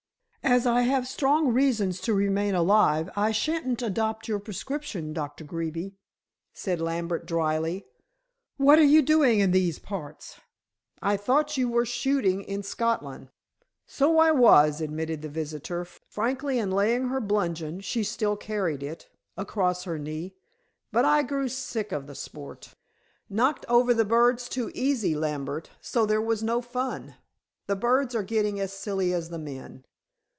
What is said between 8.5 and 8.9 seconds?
"What are